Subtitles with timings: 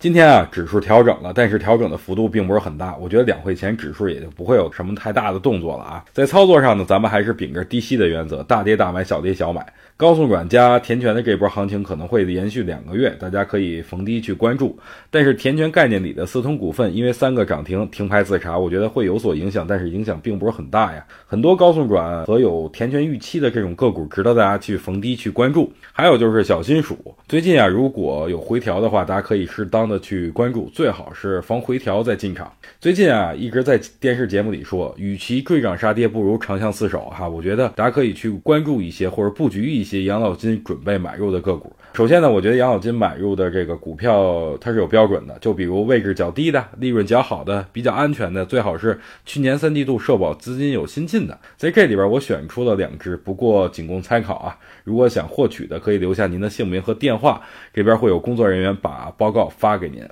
[0.00, 2.96] 今天啊，指数调整了，但是调整的幅度并不是很大。
[2.96, 6.02] 我觉得两会前指数也就不会有什么太大的动作了啊。
[6.10, 9.60] 在操作上呢，咱们还是秉着低吸的原则，大跌大买，小跌小买。
[10.00, 14.74] 高送转加填权的这波行情可能会延续两个月，大家可以逢低去关注。
[15.10, 21.06] 但是填权概念里的四通股份，因为三个涨停停牌自查，我觉得会有所影响，但是影响并不是很大呀。
[21.26, 25.70] 很多高送转和有填权预期的这种个股，值得大家去逢低去关注。
[25.92, 26.96] 还有就是小金属，
[27.28, 32.50] 最近啊，如果有回调的话，大家可以适当的去关注，最好是防回调再进场。
[32.80, 37.28] 最近啊，一直在电视节目里说，与其追涨杀跌，不如长相厮守哈。
[37.28, 39.89] 我觉得大家可以去关注一些或者布局一些。
[39.98, 51.36] 些养老金准备买入的个股，首先呢，我觉得养老金买入的这个股票它是有标准的，就比如位置较低的、利润较好的、比较安全的，最好是去年三季度社保资金有新进的。
[51.56, 54.56] 在这里边，我选出了两只，不过仅供参考啊。
[54.84, 57.42] 如果想获取的，可以留下您的姓名和电话，
[57.74, 60.02] 这边会有工作人员把报告发给您。